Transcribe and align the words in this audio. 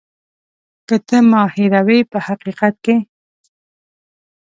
که 0.87 0.95
ته 1.07 1.17
ما 1.29 1.43
هېروې 1.55 1.99
په 2.11 2.17
حقیقت 2.27 2.75
کې. 2.85 2.95